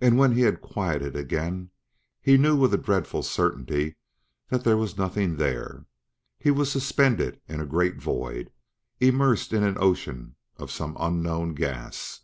And, 0.00 0.18
when 0.18 0.32
he 0.32 0.40
had 0.40 0.60
quieted 0.60 1.14
again, 1.14 1.70
he 2.20 2.36
knew 2.36 2.56
with 2.56 2.74
a 2.74 2.76
dreadful 2.76 3.22
certainty 3.22 3.94
that 4.48 4.64
there 4.64 4.76
was 4.76 4.98
nothing 4.98 5.36
there; 5.36 5.86
he 6.36 6.50
was 6.50 6.68
suspended 6.68 7.40
in 7.46 7.60
a 7.60 7.64
great 7.64 7.94
void 8.02 8.50
immersed 8.98 9.52
in 9.52 9.62
an 9.62 9.76
ocean 9.80 10.34
of 10.56 10.72
some 10.72 10.96
unknown 10.98 11.54
gas. 11.54 12.22